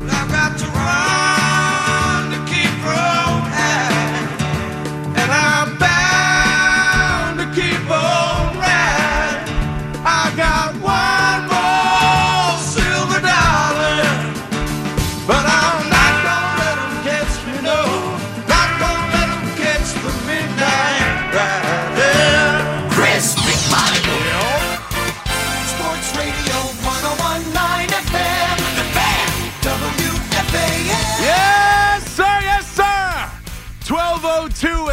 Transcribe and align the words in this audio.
I've 0.00 0.28
got 0.28 0.58
to 0.58 0.73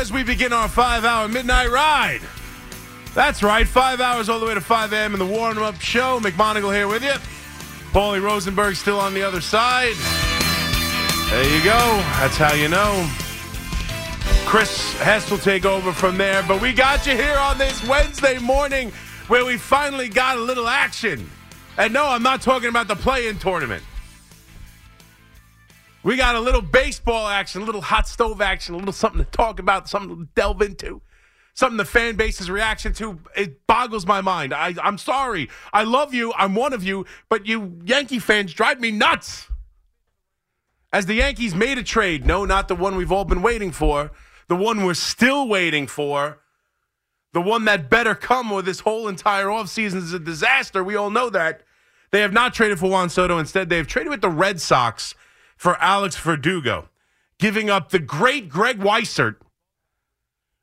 as 0.01 0.11
we 0.11 0.23
begin 0.23 0.51
our 0.51 0.67
five 0.67 1.05
hour 1.05 1.27
midnight 1.27 1.69
ride. 1.69 2.21
That's 3.13 3.43
right. 3.43 3.67
Five 3.67 4.01
hours 4.01 4.29
all 4.29 4.39
the 4.39 4.47
way 4.47 4.55
to 4.55 4.61
5 4.61 4.93
a.m. 4.93 5.13
in 5.13 5.19
the 5.19 5.25
warm 5.27 5.59
up 5.59 5.79
show. 5.79 6.19
McMonagle 6.19 6.73
here 6.73 6.87
with 6.87 7.03
you. 7.03 7.13
Paulie 7.91 8.19
Rosenberg 8.19 8.75
still 8.75 8.99
on 8.99 9.13
the 9.13 9.21
other 9.21 9.41
side. 9.41 9.93
There 11.29 11.43
you 11.43 11.63
go. 11.63 11.77
That's 12.17 12.35
how 12.35 12.53
you 12.55 12.67
know. 12.67 13.07
Chris 14.47 14.93
Hess 14.93 15.29
will 15.29 15.37
take 15.37 15.65
over 15.65 15.93
from 15.93 16.17
there. 16.17 16.41
But 16.47 16.63
we 16.63 16.73
got 16.73 17.05
you 17.05 17.15
here 17.15 17.37
on 17.37 17.59
this 17.59 17.87
Wednesday 17.87 18.39
morning 18.39 18.91
where 19.27 19.45
we 19.45 19.55
finally 19.55 20.09
got 20.09 20.37
a 20.37 20.41
little 20.41 20.67
action. 20.67 21.29
And 21.77 21.93
no, 21.93 22.07
I'm 22.07 22.23
not 22.23 22.41
talking 22.41 22.69
about 22.69 22.87
the 22.87 22.95
play 22.95 23.27
in 23.27 23.37
tournament. 23.37 23.83
We 26.03 26.17
got 26.17 26.35
a 26.35 26.39
little 26.39 26.61
baseball 26.61 27.27
action, 27.27 27.61
a 27.61 27.65
little 27.65 27.81
hot 27.81 28.07
stove 28.07 28.41
action, 28.41 28.73
a 28.73 28.77
little 28.77 28.93
something 28.93 29.23
to 29.23 29.29
talk 29.31 29.59
about, 29.59 29.87
something 29.87 30.17
to 30.17 30.29
delve 30.33 30.61
into, 30.61 31.01
something 31.53 31.77
the 31.77 31.85
fan 31.85 32.15
base's 32.15 32.49
reaction 32.49 32.93
to. 32.93 33.19
It 33.35 33.67
boggles 33.67 34.07
my 34.07 34.21
mind. 34.21 34.53
I, 34.53 34.73
I'm 34.81 34.97
sorry. 34.97 35.49
I 35.71 35.83
love 35.83 36.13
you. 36.13 36.33
I'm 36.35 36.55
one 36.55 36.73
of 36.73 36.83
you, 36.83 37.05
but 37.29 37.45
you 37.45 37.79
Yankee 37.85 38.19
fans 38.19 38.53
drive 38.53 38.79
me 38.79 38.91
nuts. 38.91 39.47
As 40.91 41.05
the 41.05 41.13
Yankees 41.15 41.55
made 41.55 41.77
a 41.77 41.83
trade, 41.83 42.25
no, 42.25 42.45
not 42.45 42.67
the 42.67 42.75
one 42.75 42.95
we've 42.95 43.11
all 43.11 43.23
been 43.23 43.41
waiting 43.41 43.71
for, 43.71 44.11
the 44.47 44.55
one 44.55 44.83
we're 44.83 44.93
still 44.93 45.47
waiting 45.47 45.87
for, 45.87 46.39
the 47.31 47.41
one 47.41 47.63
that 47.65 47.89
better 47.89 48.13
come 48.13 48.51
or 48.51 48.61
this 48.61 48.81
whole 48.81 49.07
entire 49.07 49.45
offseason 49.45 49.97
is 49.97 50.11
a 50.13 50.19
disaster. 50.19 50.83
We 50.83 50.95
all 50.95 51.09
know 51.09 51.29
that. 51.29 51.61
They 52.11 52.19
have 52.19 52.33
not 52.33 52.53
traded 52.53 52.77
for 52.77 52.89
Juan 52.89 53.09
Soto. 53.09 53.37
Instead, 53.37 53.69
they 53.69 53.77
have 53.77 53.87
traded 53.87 54.09
with 54.09 54.19
the 54.19 54.29
Red 54.29 54.59
Sox 54.59 55.15
for 55.61 55.79
Alex 55.79 56.15
Verdugo, 56.15 56.89
giving 57.37 57.69
up 57.69 57.91
the 57.91 57.99
great 57.99 58.49
Greg 58.49 58.79
Weissert, 58.79 59.35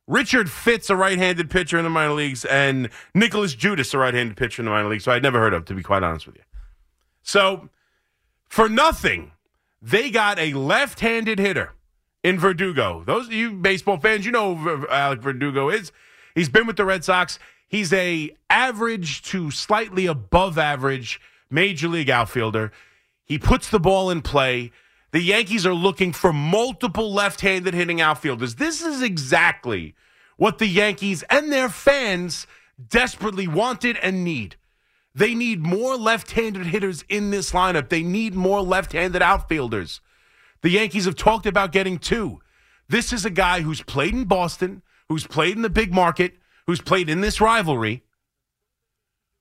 Richard 0.09 0.51
Fitts, 0.51 0.91
a 0.91 0.97
right-handed 0.97 1.51
pitcher 1.51 1.79
in 1.79 1.85
the 1.85 1.89
minor 1.89 2.15
leagues, 2.15 2.45
and 2.45 2.89
Nicholas 3.15 3.55
Judice, 3.55 3.95
a 3.95 3.99
right-handed 3.99 4.37
pitcher 4.37 4.61
in 4.61 4.65
the 4.65 4.73
minor 4.73 4.89
leagues, 4.89 5.05
who 5.05 5.13
I'd 5.13 5.23
never 5.23 5.39
heard 5.39 5.55
of, 5.55 5.67
to 5.67 5.75
be 5.75 5.85
quite 5.85 6.03
honest 6.03 6.27
with 6.27 6.35
you. 6.35 6.43
So, 7.23 7.69
for 8.49 8.69
nothing, 8.69 9.31
they 9.81 10.11
got 10.11 10.37
a 10.41 10.55
left-handed 10.55 11.39
hitter 11.39 11.75
in 12.25 12.37
Verdugo. 12.37 13.05
Those 13.05 13.29
you 13.29 13.53
baseball 13.53 13.99
fans, 13.99 14.27
you 14.27 14.33
know 14.33 14.57
who 14.57 14.89
Alex 14.89 15.23
Verdugo 15.23 15.69
is. 15.69 15.93
He's 16.35 16.49
been 16.49 16.67
with 16.67 16.77
the 16.77 16.85
Red 16.85 17.05
Sox. 17.05 17.39
He's 17.69 17.93
a 17.93 18.35
average 18.51 19.23
to 19.31 19.53
slightly 19.53 20.07
above 20.07 20.59
average 20.59 21.21
major 21.49 21.87
league 21.87 22.11
outfielder. 22.11 22.73
He 23.25 23.39
puts 23.39 23.71
the 23.71 23.79
ball 23.79 24.11
in 24.11 24.23
play. 24.23 24.73
The 25.11 25.21
Yankees 25.21 25.67
are 25.67 25.75
looking 25.75 26.13
for 26.13 26.33
multiple 26.33 27.13
left-handed 27.13 27.73
hitting 27.73 28.01
outfielders. 28.01 28.57
This 28.57 28.83
is 28.83 29.03
exactly 29.03 29.95
what 30.37 30.59
the 30.59 30.67
Yankees 30.67 31.25
and 31.31 31.51
their 31.51 31.69
fans 31.69 32.47
desperately 32.89 33.49
wanted 33.49 33.97
and 34.03 34.23
need. 34.23 34.57
They 35.15 35.35
need 35.35 35.61
more 35.61 35.97
left-handed 35.97 36.67
hitters 36.67 37.05
in 37.09 37.31
this 37.31 37.53
lineup. 37.53 37.89
They 37.89 38.03
need 38.03 38.35
more 38.35 38.61
left-handed 38.61 39.23
outfielders. 39.23 40.01
The 40.63 40.71
Yankees 40.71 41.07
have 41.07 41.17
talked 41.17 41.47
about 41.47 41.73
getting 41.73 41.99
two. 41.99 42.41
This 42.89 43.13
is 43.13 43.25
a 43.25 43.31
guy 43.31 43.63
who's 43.63 43.83
played 43.83 44.15
in 44.15 44.25
Boston, 44.25 44.83
who's 45.09 45.27
played 45.27 45.57
in 45.57 45.63
the 45.63 45.71
big 45.71 45.93
market, 45.93 46.35
who's 46.67 46.81
played 46.81 47.09
in 47.09 47.21
this 47.21 47.41
rivalry, 47.41 48.05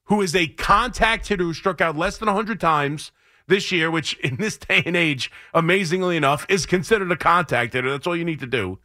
who 0.06 0.22
is 0.22 0.36
a 0.36 0.47
contact 0.47 1.28
hitter 1.28 1.44
who 1.44 1.53
struck 1.53 1.81
out 1.81 1.97
less 1.97 2.18
than 2.18 2.28
100 2.28 2.59
times 2.59 3.12
this 3.47 3.72
year, 3.72 3.90
which 3.90 4.18
in 4.19 4.35
this 4.35 4.58
day 4.58 4.84
and 4.85 4.96
age, 4.96 5.31
amazingly 5.53 6.18
enough, 6.18 6.46
is 6.50 6.66
considered 6.66 7.12
a 7.12 7.18
contact 7.18 7.74
hitter. 7.74 7.90
That's 7.90 8.08
all 8.08 8.16
you 8.16 8.25
need 8.25 8.40
to 8.40 8.47
do. 8.47 8.80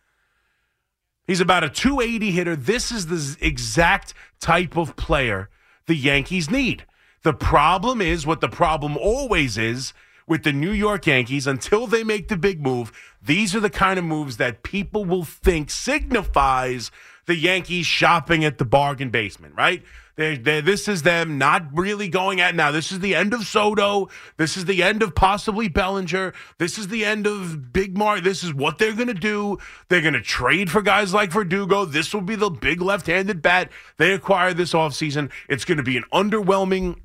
He's 1.27 1.41
about 1.41 1.65
a 1.65 1.69
280 1.69 2.31
hitter. 2.31 2.57
This 2.57 2.91
is 2.91 3.07
the 3.07 3.45
exact 3.45 4.15
type 4.41 4.77
of 4.77 4.97
player 4.97 5.49
the 5.87 5.95
Yankees 5.95 6.51
need. 6.51 6.85
The 7.23 7.33
problem 7.33 8.01
is 8.01 8.27
what 8.27 8.41
the 8.41 8.49
problem 8.49 8.97
always 8.97 9.57
is 9.57 9.93
with 10.27 10.43
the 10.43 10.53
New 10.53 10.73
York 10.73 11.07
Yankees 11.07 11.47
until 11.47 11.87
they 11.87 12.03
make 12.05 12.29
the 12.29 12.37
big 12.37 12.61
move. 12.61 12.93
These 13.23 13.55
are 13.55 13.61
the 13.61 13.71
kind 13.71 13.99
of 13.99 14.05
moves 14.05 14.37
that 14.39 14.63
people 14.63 15.05
will 15.05 15.25
think 15.25 15.71
signifies 15.71 16.91
the 17.27 17.37
Yankees 17.37 17.87
shopping 17.87 18.45
at 18.45 18.59
the 18.59 18.65
bargain 18.65 19.11
basement, 19.11 19.55
right? 19.57 19.83
They, 20.15 20.37
they, 20.37 20.61
this 20.61 20.89
is 20.89 21.03
them 21.03 21.39
not 21.39 21.67
really 21.73 22.09
going 22.09 22.41
at 22.41 22.55
now. 22.55 22.71
This 22.71 22.93
is 22.93 23.01
the 23.01 23.15
end 23.15 23.33
of 23.33 23.47
Soto. 23.47 24.11
This 24.37 24.59
is 24.59 24.67
the 24.67 24.83
end 24.83 25.03
of 25.03 25.15
possibly 25.15 25.69
Bellinger. 25.69 26.35
This 26.59 26.77
is 26.77 26.89
the 26.89 27.05
end 27.05 27.27
of 27.27 27.73
Big 27.73 27.97
Mar. 27.97 28.21
This 28.21 28.45
is 28.45 28.53
what 28.53 28.79
they're 28.79 28.95
going 28.95 29.09
to 29.09 29.15
do. 29.15 29.57
They're 29.89 30.03
going 30.03 30.13
to 30.13 30.21
trade 30.21 30.71
for 30.71 30.83
guys 30.83 31.15
like 31.15 31.33
Verdugo. 31.33 31.87
This 31.87 32.13
will 32.13 32.21
be 32.21 32.37
the 32.37 32.51
big 32.51 32.83
left-handed 32.83 33.41
bat 33.41 33.71
they 33.97 34.13
acquire 34.13 34.53
this 34.53 34.75
offseason. 34.75 35.31
It's 35.49 35.65
going 35.65 35.79
to 35.79 35.85
be 35.85 35.97
an 35.97 36.05
underwhelming 36.13 36.97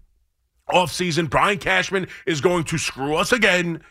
offseason. 0.69 1.29
Brian 1.29 1.59
Cashman 1.59 2.07
is 2.25 2.41
going 2.41 2.65
to 2.65 2.77
screw 2.77 3.15
us 3.15 3.31
again. 3.31 3.81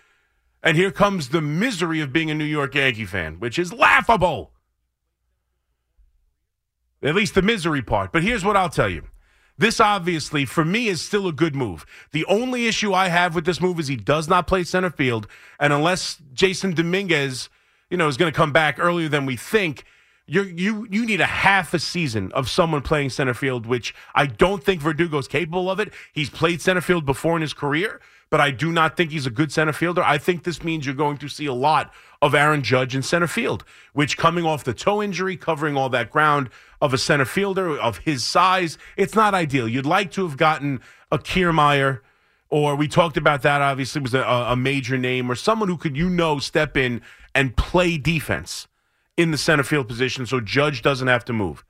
And 0.62 0.76
here 0.76 0.90
comes 0.90 1.30
the 1.30 1.40
misery 1.40 2.00
of 2.00 2.12
being 2.12 2.30
a 2.30 2.34
New 2.34 2.44
York 2.44 2.74
Yankee 2.74 3.06
fan, 3.06 3.38
which 3.38 3.58
is 3.58 3.72
laughable. 3.72 4.52
At 7.06 7.14
least 7.14 7.34
the 7.34 7.42
misery 7.42 7.82
part. 7.82 8.12
But 8.12 8.24
here's 8.24 8.44
what 8.44 8.56
I'll 8.56 8.68
tell 8.68 8.88
you. 8.88 9.04
This 9.56 9.80
obviously, 9.80 10.44
for 10.44 10.64
me, 10.64 10.88
is 10.88 11.00
still 11.00 11.28
a 11.28 11.32
good 11.32 11.54
move. 11.54 11.86
The 12.12 12.26
only 12.26 12.66
issue 12.66 12.92
I 12.92 13.08
have 13.08 13.34
with 13.34 13.46
this 13.46 13.60
move 13.60 13.78
is 13.78 13.86
he 13.86 13.96
does 13.96 14.28
not 14.28 14.46
play 14.46 14.64
center 14.64 14.90
field. 14.90 15.28
And 15.58 15.72
unless 15.72 16.20
Jasson 16.34 16.74
Dominguez, 16.74 17.48
you 17.88 17.96
know, 17.96 18.08
is 18.08 18.16
going 18.16 18.30
to 18.30 18.36
come 18.36 18.52
back 18.52 18.78
earlier 18.78 19.08
than 19.08 19.24
we 19.24 19.36
think, 19.36 19.84
you 20.26 20.42
you 20.42 20.86
you 20.90 21.06
need 21.06 21.20
a 21.20 21.26
half 21.26 21.72
a 21.72 21.78
season 21.78 22.32
of 22.32 22.48
someone 22.48 22.82
playing 22.82 23.10
center 23.10 23.34
field, 23.34 23.64
which 23.64 23.94
I 24.14 24.26
don't 24.26 24.62
think 24.62 24.82
Verdugo's 24.82 25.28
capable 25.28 25.70
of 25.70 25.78
it. 25.78 25.92
He's 26.12 26.30
played 26.30 26.60
center 26.60 26.80
field 26.80 27.06
before 27.06 27.36
in 27.36 27.42
his 27.42 27.52
career, 27.52 28.00
but 28.28 28.40
I 28.40 28.50
do 28.50 28.72
not 28.72 28.96
think 28.96 29.12
he's 29.12 29.26
a 29.26 29.30
good 29.30 29.52
center 29.52 29.72
fielder. 29.72 30.02
I 30.02 30.18
think 30.18 30.42
this 30.42 30.64
means 30.64 30.84
you're 30.84 30.96
going 30.96 31.18
to 31.18 31.28
see 31.28 31.46
a 31.46 31.54
lot 31.54 31.92
of 32.20 32.34
Aaron 32.34 32.62
Judge 32.62 32.96
in 32.96 33.02
center 33.02 33.28
field, 33.28 33.64
which 33.92 34.16
coming 34.16 34.44
off 34.44 34.64
the 34.64 34.74
toe 34.74 35.00
injury, 35.00 35.36
covering 35.36 35.76
all 35.76 35.88
that 35.90 36.10
ground 36.10 36.50
of 36.80 36.92
a 36.92 36.98
center 36.98 37.24
fielder 37.24 37.78
of 37.78 37.98
his 37.98 38.24
size, 38.24 38.78
it's 38.96 39.14
not 39.14 39.32
ideal. 39.32 39.68
You'd 39.68 39.86
like 39.86 40.10
to 40.12 40.26
have 40.26 40.36
gotten 40.36 40.80
a 41.12 41.18
Kiermaier, 41.18 42.00
or 42.48 42.74
we 42.74 42.88
talked 42.88 43.16
about 43.16 43.42
that. 43.42 43.62
Obviously, 43.62 44.00
was 44.00 44.14
a, 44.14 44.22
a 44.22 44.56
major 44.56 44.98
name 44.98 45.30
or 45.30 45.36
someone 45.36 45.68
who 45.68 45.76
could 45.76 45.96
you 45.96 46.10
know 46.10 46.38
step 46.40 46.76
in 46.76 47.00
and 47.34 47.56
play 47.56 47.96
defense 47.96 48.66
in 49.16 49.30
the 49.30 49.38
center 49.38 49.62
field 49.62 49.88
position, 49.88 50.26
so 50.26 50.40
Judge 50.40 50.82
doesn't 50.82 51.08
have 51.08 51.24
to 51.26 51.32
move. 51.32 51.64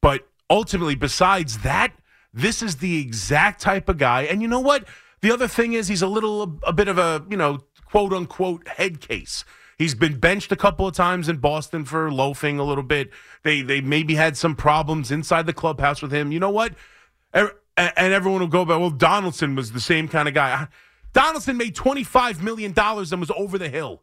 But 0.00 0.28
ultimately, 0.48 0.94
besides 0.94 1.58
that, 1.58 1.92
this 2.32 2.62
is 2.62 2.76
the 2.76 3.00
exact 3.00 3.60
type 3.60 3.88
of 3.88 3.98
guy. 3.98 4.22
And 4.22 4.42
you 4.42 4.48
know 4.48 4.60
what? 4.60 4.84
The 5.20 5.32
other 5.32 5.48
thing 5.48 5.72
is 5.72 5.88
he's 5.88 6.02
a 6.02 6.06
little 6.06 6.58
a 6.62 6.72
bit 6.72 6.88
of 6.88 6.98
a, 6.98 7.24
you 7.28 7.36
know, 7.36 7.60
quote 7.86 8.12
unquote 8.12 8.68
head 8.68 9.00
case. 9.00 9.44
He's 9.78 9.94
been 9.94 10.18
benched 10.18 10.52
a 10.52 10.56
couple 10.56 10.86
of 10.86 10.94
times 10.94 11.28
in 11.28 11.36
Boston 11.36 11.84
for 11.84 12.10
loafing 12.10 12.58
a 12.58 12.64
little 12.64 12.84
bit. 12.84 13.10
They 13.42 13.62
they 13.62 13.80
maybe 13.80 14.14
had 14.14 14.36
some 14.36 14.54
problems 14.54 15.10
inside 15.10 15.46
the 15.46 15.52
clubhouse 15.52 16.00
with 16.00 16.12
him. 16.12 16.32
You 16.32 16.40
know 16.40 16.50
what? 16.50 16.74
And 17.32 17.50
everyone 17.76 18.40
will 18.40 18.48
go 18.48 18.64
back. 18.64 18.78
Well, 18.78 18.90
Donaldson 18.90 19.54
was 19.54 19.72
the 19.72 19.80
same 19.80 20.08
kind 20.08 20.28
of 20.28 20.34
guy. 20.34 20.68
Donaldson 21.12 21.56
made 21.56 21.74
twenty 21.74 22.04
five 22.04 22.42
million 22.42 22.72
dollars 22.72 23.12
and 23.12 23.20
was 23.20 23.30
over 23.36 23.58
the 23.58 23.68
hill. 23.68 24.02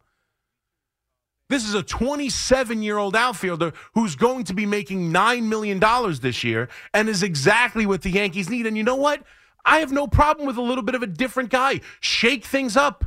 This 1.50 1.66
is 1.66 1.74
a 1.74 1.82
27 1.82 2.82
year 2.82 2.96
old 2.96 3.14
outfielder 3.14 3.72
who's 3.94 4.16
going 4.16 4.44
to 4.44 4.54
be 4.54 4.64
making 4.64 5.12
$9 5.12 5.44
million 5.44 5.80
this 6.20 6.42
year 6.42 6.68
and 6.94 7.08
is 7.08 7.22
exactly 7.22 7.84
what 7.84 8.02
the 8.02 8.10
Yankees 8.10 8.48
need. 8.48 8.66
And 8.66 8.76
you 8.76 8.82
know 8.82 8.96
what? 8.96 9.22
I 9.64 9.78
have 9.78 9.92
no 9.92 10.06
problem 10.06 10.46
with 10.46 10.56
a 10.56 10.62
little 10.62 10.82
bit 10.82 10.94
of 10.94 11.02
a 11.02 11.06
different 11.06 11.50
guy. 11.50 11.80
Shake 12.00 12.44
things 12.44 12.76
up. 12.76 13.04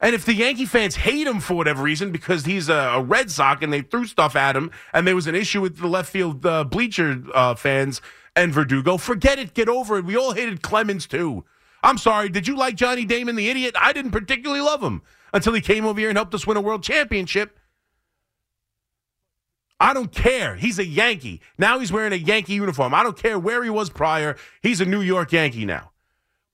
And 0.00 0.14
if 0.14 0.24
the 0.24 0.34
Yankee 0.34 0.66
fans 0.66 0.96
hate 0.96 1.26
him 1.26 1.40
for 1.40 1.54
whatever 1.54 1.82
reason 1.82 2.12
because 2.12 2.44
he's 2.44 2.68
a, 2.68 2.74
a 2.74 3.02
Red 3.02 3.30
Sox 3.30 3.62
and 3.62 3.72
they 3.72 3.80
threw 3.80 4.04
stuff 4.04 4.36
at 4.36 4.56
him 4.56 4.70
and 4.92 5.06
there 5.06 5.14
was 5.14 5.26
an 5.26 5.34
issue 5.34 5.60
with 5.60 5.78
the 5.78 5.86
left 5.86 6.10
field 6.10 6.44
uh, 6.44 6.64
bleacher 6.64 7.22
uh, 7.32 7.54
fans 7.54 8.02
and 8.36 8.52
Verdugo, 8.52 8.96
forget 8.96 9.38
it. 9.38 9.54
Get 9.54 9.68
over 9.68 9.98
it. 9.98 10.04
We 10.04 10.16
all 10.16 10.32
hated 10.32 10.62
Clemens 10.62 11.06
too. 11.06 11.44
I'm 11.82 11.98
sorry. 11.98 12.28
Did 12.28 12.48
you 12.48 12.56
like 12.56 12.74
Johnny 12.74 13.04
Damon, 13.04 13.36
the 13.36 13.48
idiot? 13.48 13.76
I 13.80 13.92
didn't 13.92 14.10
particularly 14.10 14.60
love 14.60 14.82
him 14.82 15.02
until 15.34 15.52
he 15.52 15.60
came 15.60 15.84
over 15.84 15.98
here 15.98 16.08
and 16.08 16.16
helped 16.16 16.32
us 16.32 16.46
win 16.46 16.56
a 16.56 16.60
world 16.60 16.82
championship. 16.82 17.58
I 19.80 19.92
don't 19.92 20.12
care. 20.12 20.54
He's 20.54 20.78
a 20.78 20.86
Yankee. 20.86 21.42
Now 21.58 21.80
he's 21.80 21.92
wearing 21.92 22.12
a 22.12 22.16
Yankee 22.16 22.54
uniform. 22.54 22.94
I 22.94 23.02
don't 23.02 23.18
care 23.18 23.38
where 23.38 23.62
he 23.64 23.68
was 23.68 23.90
prior. 23.90 24.36
He's 24.62 24.80
a 24.80 24.86
New 24.86 25.00
York 25.00 25.32
Yankee 25.32 25.66
now. 25.66 25.90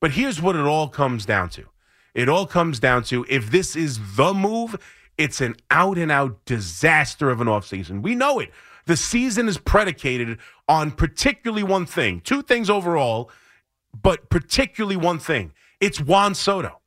But 0.01 0.13
here's 0.13 0.41
what 0.41 0.57
it 0.57 0.65
all 0.65 0.89
comes 0.89 1.27
down 1.27 1.51
to 1.51 1.67
it 2.15 2.29
all 2.29 2.47
comes 2.47 2.81
down 2.81 3.05
to 3.05 3.25
if 3.29 3.53
this 3.53 3.77
is 3.77 4.17
the 4.17 4.35
move, 4.35 4.75
it's 5.17 5.41
an 5.41 5.55
out 5.71 5.99
and 5.99 6.11
out 6.11 6.45
disaster 6.45 7.31
of 7.31 7.41
an 7.41 7.47
offseason. 7.47 8.03
We 8.03 8.15
know 8.15 8.41
it. 8.41 8.51
The 8.87 8.97
season 8.97 9.47
is 9.47 9.59
predicated 9.59 10.39
on 10.67 10.91
particularly 10.91 11.63
one 11.63 11.87
thing, 11.87 12.21
two 12.23 12.43
things 12.43 12.69
overall, 12.69 13.31
but 14.03 14.31
particularly 14.31 14.97
one 14.97 15.19
thing. 15.19 15.53
It's 15.79 16.01
Juan 16.01 16.35
Soto 16.35 16.80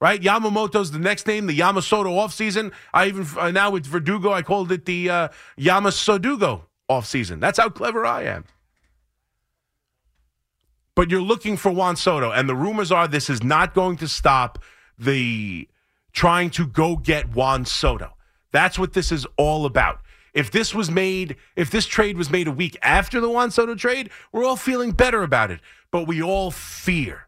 right? 0.00 0.20
Yamamoto's 0.20 0.90
the 0.90 0.98
next 0.98 1.26
name, 1.26 1.46
the 1.46 1.58
Yamasoto 1.58 2.06
offseason. 2.06 2.72
I 2.92 3.06
even 3.06 3.26
uh, 3.38 3.50
now 3.50 3.70
with 3.70 3.86
Verdugo, 3.86 4.32
I 4.32 4.42
called 4.42 4.70
it 4.72 4.84
the 4.84 5.10
uh, 5.10 5.28
Yamasodugo 5.58 6.62
offseason. 6.90 7.40
That's 7.40 7.58
how 7.58 7.68
clever 7.68 8.06
I 8.06 8.24
am. 8.24 8.44
But 10.94 11.10
you're 11.10 11.22
looking 11.22 11.56
for 11.56 11.70
Juan 11.70 11.96
Soto, 11.96 12.32
and 12.32 12.48
the 12.48 12.56
rumors 12.56 12.90
are 12.90 13.06
this 13.06 13.30
is 13.30 13.42
not 13.42 13.72
going 13.74 13.98
to 13.98 14.08
stop 14.08 14.58
the 14.98 15.68
trying 16.12 16.50
to 16.50 16.66
go 16.66 16.96
get 16.96 17.34
Juan 17.34 17.64
Soto. 17.64 18.14
That's 18.50 18.78
what 18.78 18.94
this 18.94 19.12
is 19.12 19.26
all 19.36 19.64
about. 19.64 20.00
If 20.34 20.50
this 20.50 20.74
was 20.74 20.90
made, 20.90 21.36
if 21.54 21.70
this 21.70 21.86
trade 21.86 22.16
was 22.16 22.30
made 22.30 22.48
a 22.48 22.52
week 22.52 22.76
after 22.82 23.20
the 23.20 23.28
Juan 23.28 23.50
Soto 23.50 23.74
trade, 23.74 24.10
we're 24.32 24.44
all 24.44 24.56
feeling 24.56 24.90
better 24.90 25.22
about 25.22 25.50
it. 25.50 25.60
But 25.90 26.06
we 26.06 26.20
all 26.20 26.50
fear 26.50 27.27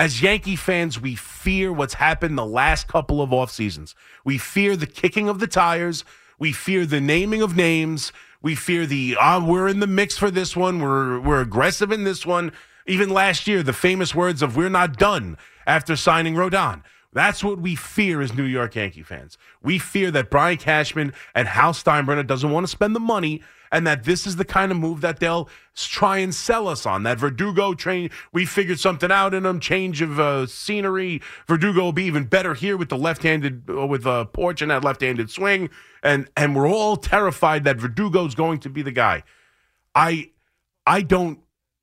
as 0.00 0.22
Yankee 0.22 0.56
fans, 0.56 0.98
we 0.98 1.14
fear 1.14 1.70
what's 1.70 1.92
happened 1.92 2.38
the 2.38 2.46
last 2.46 2.88
couple 2.88 3.20
of 3.20 3.34
off 3.34 3.50
seasons. 3.50 3.94
We 4.24 4.38
fear 4.38 4.74
the 4.74 4.86
kicking 4.86 5.28
of 5.28 5.40
the 5.40 5.46
tires. 5.46 6.06
We 6.38 6.52
fear 6.52 6.86
the 6.86 7.02
naming 7.02 7.42
of 7.42 7.54
names. 7.54 8.10
We 8.40 8.54
fear 8.54 8.86
the 8.86 9.14
uh, 9.20 9.44
we're 9.44 9.68
in 9.68 9.80
the 9.80 9.86
mix 9.86 10.16
for 10.16 10.30
this 10.30 10.56
one. 10.56 10.80
We're 10.80 11.20
we're 11.20 11.42
aggressive 11.42 11.92
in 11.92 12.04
this 12.04 12.24
one. 12.24 12.50
Even 12.86 13.10
last 13.10 13.46
year, 13.46 13.62
the 13.62 13.74
famous 13.74 14.14
words 14.14 14.40
of 14.40 14.56
"We're 14.56 14.70
not 14.70 14.96
done" 14.96 15.36
after 15.66 15.94
signing 15.96 16.34
Rodon. 16.34 16.82
That's 17.12 17.44
what 17.44 17.58
we 17.58 17.74
fear 17.74 18.22
as 18.22 18.32
New 18.32 18.44
York 18.44 18.76
Yankee 18.76 19.02
fans. 19.02 19.36
We 19.62 19.78
fear 19.78 20.10
that 20.12 20.30
Brian 20.30 20.56
Cashman 20.56 21.12
and 21.34 21.46
Hal 21.46 21.74
Steinbrenner 21.74 22.26
doesn't 22.26 22.50
want 22.50 22.64
to 22.64 22.70
spend 22.70 22.96
the 22.96 23.00
money 23.00 23.42
and 23.72 23.86
that 23.86 24.04
this 24.04 24.26
is 24.26 24.36
the 24.36 24.44
kind 24.44 24.72
of 24.72 24.78
move 24.78 25.00
that 25.00 25.20
they'll 25.20 25.48
try 25.74 26.18
and 26.18 26.34
sell 26.34 26.68
us 26.68 26.86
on. 26.86 27.04
That 27.04 27.18
Verdugo 27.18 27.74
train, 27.74 28.10
we 28.32 28.44
figured 28.44 28.80
something 28.80 29.10
out 29.10 29.34
in 29.34 29.44
them, 29.44 29.60
change 29.60 30.02
of 30.02 30.18
uh, 30.18 30.46
scenery. 30.46 31.22
Verdugo 31.46 31.84
will 31.84 31.92
be 31.92 32.04
even 32.04 32.24
better 32.24 32.54
here 32.54 32.76
with 32.76 32.88
the 32.88 32.98
left-handed, 32.98 33.64
uh, 33.68 33.86
with 33.86 34.06
a 34.06 34.10
uh, 34.10 34.24
porch 34.24 34.62
and 34.62 34.70
that 34.70 34.84
left-handed 34.84 35.30
swing, 35.30 35.70
and 36.02 36.28
and 36.36 36.56
we're 36.56 36.68
all 36.68 36.96
terrified 36.96 37.64
that 37.64 37.76
Verdugo's 37.76 38.34
going 38.34 38.58
to 38.60 38.70
be 38.70 38.82
the 38.82 38.92
guy. 38.92 39.22
I 39.94 40.30
I 40.86 41.02
don't 41.02 41.40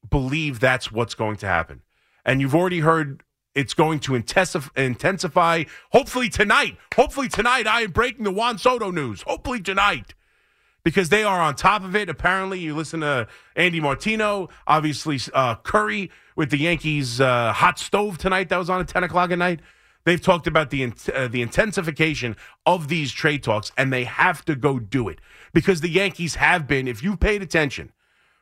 believe 0.10 0.60
that's 0.60 0.92
what's 0.92 1.16
going 1.16 1.38
to 1.38 1.48
happen. 1.48 1.82
And 2.26 2.42
you've 2.42 2.56
already 2.56 2.80
heard 2.80 3.24
it's 3.56 3.74
going 3.74 4.00
to 4.02 4.14
intensify. 4.14 5.64
Hopefully 5.92 6.30
tonight. 6.30 6.78
Hopefully 6.96 7.28
tonight. 7.28 7.66
I 7.66 7.82
am 7.82 7.92
breaking 7.92 8.24
the 8.24 8.32
Juan 8.32 8.58
Soto 8.58 8.92
news. 8.92 9.24
Hopefully 9.24 9.62
tonight 9.62 10.14
because 10.88 11.10
they 11.10 11.22
are 11.22 11.42
on 11.42 11.54
top 11.54 11.84
of 11.84 11.98
it. 11.98 12.08
Apparently, 12.08 12.62
you 12.62 12.74
listen 12.74 13.02
to 13.02 13.28
Andy 13.58 13.82
Martino, 13.82 14.48
obviously 14.66 15.20
uh, 15.34 15.56
Curry 15.56 16.10
with 16.38 16.50
the 16.50 16.58
Yankees 16.58 17.20
uh, 17.20 17.52
hot 17.52 17.78
stove 17.78 18.18
tonight. 18.18 18.48
That 18.48 18.56
was 18.56 18.70
on 18.70 18.80
at 18.80 18.88
ten 18.88 19.04
o'clock 19.04 19.32
at 19.32 19.38
night. 19.38 19.60
They've 20.06 20.22
talked 20.22 20.48
about 20.48 20.70
the 20.70 20.94
uh, 21.14 21.28
the 21.28 21.42
intensification 21.42 22.38
of 22.66 22.88
these 22.88 23.12
trade 23.12 23.44
talks, 23.44 23.74
and 23.78 23.92
they 23.92 24.06
have 24.06 24.46
to 24.46 24.56
go 24.56 24.80
do 24.80 25.10
it 25.10 25.20
because 25.52 25.82
the 25.82 25.90
Yankees 25.90 26.36
have 26.36 26.68
been. 26.70 26.88
If 26.88 27.04
you 27.04 27.18
paid 27.18 27.42
attention, 27.42 27.92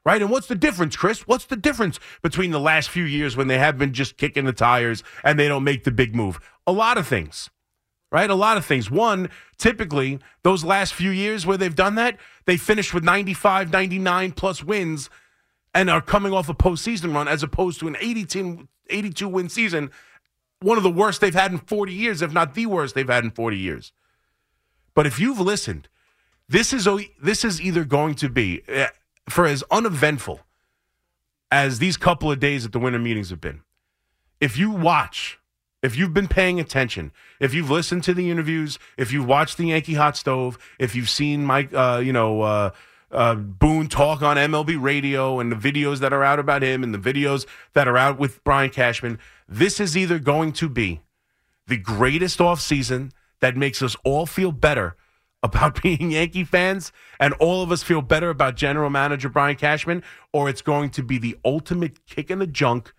right? 0.06 0.22
And 0.22 0.30
what's 0.30 0.46
the 0.46 0.54
difference, 0.54 0.96
Chris? 0.96 1.22
What's 1.28 1.46
the 1.46 1.56
difference 1.56 2.00
between 2.22 2.52
the 2.52 2.60
last 2.60 2.92
few 2.92 3.06
years 3.06 3.36
when 3.36 3.48
they 3.48 3.58
have 3.58 3.80
been 3.80 3.92
just 3.92 4.18
kicking 4.18 4.46
the 4.46 4.54
tires 4.54 5.04
and 5.24 5.40
they 5.40 5.48
don't 5.48 5.64
make 5.64 5.84
the 5.84 5.90
big 5.90 6.16
move? 6.16 6.40
A 6.68 6.72
lot 6.72 7.00
of 7.00 7.08
things 7.08 7.50
right? 8.16 8.30
A 8.30 8.36
lot 8.36 8.56
of 8.56 8.66
things. 8.66 8.90
One, 8.90 9.30
typically, 9.58 10.20
those 10.44 10.64
last 10.64 10.94
few 10.94 11.10
years 11.10 11.46
where 11.46 11.58
they've 11.58 11.76
done 11.76 11.96
that, 11.96 12.18
they 12.46 12.56
finished 12.56 12.94
with 12.94 13.04
95, 13.04 13.74
99 13.74 14.32
plus 14.32 14.64
wins 14.64 15.10
and 15.74 15.90
are 15.90 16.00
coming 16.00 16.32
off 16.32 16.48
a 16.48 16.54
postseason 16.54 17.14
run 17.14 17.28
as 17.28 17.44
opposed 17.44 17.78
to 17.82 17.90
an 17.90 17.98
82, 18.00 18.70
82 18.90 19.28
win 19.28 19.50
season, 19.50 19.92
one 20.62 20.78
of 20.78 20.84
the 20.84 20.90
worst 20.90 21.20
they've 21.20 21.36
had 21.36 21.52
in 21.52 21.58
40 21.58 21.92
years, 21.92 22.22
if 22.22 22.32
not 22.32 22.56
the 22.56 22.68
worst 22.68 22.96
they've 22.96 23.06
had 23.06 23.26
in 23.26 23.32
40 23.32 23.58
years. 23.58 23.92
But 24.94 25.06
if 25.06 25.20
you've 25.20 25.42
listened, 25.42 25.90
this 26.48 26.72
is 26.72 26.88
this 27.22 27.44
is 27.44 27.60
either 27.60 27.84
going 27.84 28.16
to 28.16 28.30
be 28.30 28.62
eh, 28.70 28.88
for 29.28 29.46
as 29.46 29.62
uneventful 29.70 30.40
as 31.52 31.80
these 31.80 31.98
couple 31.98 32.32
of 32.32 32.40
days 32.40 32.64
at 32.64 32.72
the 32.72 32.80
winter 32.80 33.00
meetings 33.00 33.30
have 33.30 33.42
been. 33.42 33.60
If 34.40 34.58
you 34.58 34.72
watch 34.72 35.38
if 35.86 35.96
you've 35.96 36.16
been 36.16 36.28
paying 36.28 36.60
attention, 36.60 37.12
if 37.40 37.54
you've 37.54 37.70
listened 37.70 38.04
to 38.06 38.14
the 38.16 38.32
interviews, 38.32 38.80
if 38.98 39.12
you've 39.12 39.28
watched 39.28 39.58
the 39.58 39.68
Yankee 39.68 39.94
Hot 39.94 40.18
Stove, 40.18 40.58
if 40.80 40.96
you've 40.96 41.12
seen 41.12 41.46
Mike, 41.46 41.72
uh, 41.74 42.02
you 42.04 42.12
know, 42.12 42.42
uh, 42.42 42.72
uh, 43.12 43.36
Boone 43.36 43.88
talk 43.88 44.24
on 44.24 44.36
MLB 44.36 44.82
radio 44.82 45.40
and 45.40 45.52
the 45.52 45.56
videos 45.56 46.00
that 46.00 46.12
are 46.12 46.24
out 46.24 46.40
about 46.40 46.64
him 46.64 46.84
and 46.84 46.92
the 46.92 46.98
videos 46.98 47.46
that 47.74 47.88
are 47.88 47.98
out 47.98 48.18
with 48.18 48.44
Brian 48.44 48.72
Cashman, 48.72 49.20
this 49.48 49.80
is 49.80 49.96
either 49.96 50.18
going 50.18 50.54
to 50.54 50.68
be 50.68 51.02
the 51.68 51.78
greatest 51.78 52.40
offseason 52.40 53.12
that 53.40 53.56
makes 53.56 53.84
us 53.84 53.96
all 54.04 54.26
feel 54.26 54.52
better 54.52 54.96
about 55.44 55.80
being 55.84 56.10
Yankee 56.10 56.44
fans 56.44 56.92
and 57.20 57.36
all 57.36 57.62
of 57.62 57.72
us 57.72 57.84
feel 57.84 58.02
better 58.02 58.32
about 58.32 58.56
general 58.56 58.90
manager 58.90 59.30
Brian 59.30 59.56
Cashman, 59.56 60.02
or 60.34 60.50
it's 60.50 60.64
going 60.64 60.90
to 60.90 61.04
be 61.04 61.20
the 61.20 61.38
ultimate 61.46 62.04
kick 62.08 62.32
in 62.32 62.40
the 62.40 62.48
junk 62.48 62.92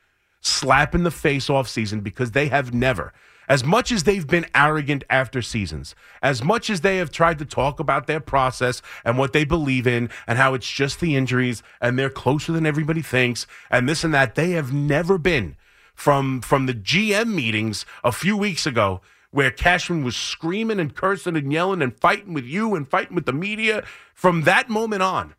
slap 0.46 0.94
in 0.94 1.02
the 1.02 1.10
face 1.10 1.50
off 1.50 1.69
season 1.69 2.00
because 2.00 2.32
they 2.32 2.48
have 2.48 2.72
never, 2.72 3.12
as 3.48 3.64
much 3.64 3.93
as 3.93 4.04
they've 4.04 4.26
been 4.26 4.46
arrogant 4.54 5.04
after 5.10 5.43
seasons, 5.43 5.94
as 6.22 6.43
much 6.43 6.70
as 6.70 6.81
they 6.81 6.96
have 6.98 7.10
tried 7.10 7.38
to 7.38 7.44
talk 7.44 7.78
about 7.78 8.06
their 8.06 8.20
process 8.20 8.82
and 9.04 9.19
what 9.19 9.32
they 9.32 9.44
believe 9.44 9.87
in 9.87 10.10
and 10.26 10.38
how 10.38 10.54
it's 10.54 10.70
just 10.70 11.00
the 11.00 11.16
injuries 11.16 11.62
and 11.81 11.98
they're 11.98 12.10
closer 12.10 12.52
than 12.52 12.66
everybody 12.66 13.02
thinks 13.02 13.46
and 13.70 13.88
this 13.88 14.04
and 14.04 14.14
that, 14.14 14.34
they 14.34 14.50
have 14.50 14.72
never 14.72 15.19
been 15.19 15.56
from 15.94 16.43
from 16.43 16.66
the 16.66 16.75
GM 16.75 17.34
meetings 17.34 17.87
a 18.04 18.12
few 18.12 18.37
weeks 18.37 18.66
ago 18.66 19.00
where 19.31 19.50
Cashman 19.50 20.05
was 20.05 20.17
screaming 20.17 20.79
and 20.79 20.94
cursing 20.94 21.36
and 21.36 21.53
yelling 21.53 21.82
and 21.82 21.98
fighting 21.98 22.32
with 22.32 22.44
you 22.44 22.74
and 22.74 22.88
fighting 22.88 23.15
with 23.15 23.26
the 23.26 23.32
media. 23.32 23.84
From 24.15 24.43
that 24.43 24.69
moment 24.69 25.03
on, 25.03 25.34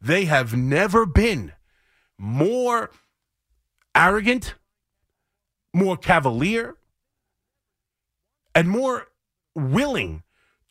they 0.00 0.26
have 0.26 0.54
never 0.54 1.06
been 1.06 1.52
more 2.18 2.90
arrogant, 3.94 4.54
more 5.72 5.96
cavalier, 5.96 6.76
and 8.54 8.68
more 8.68 9.08
willing 9.54 10.22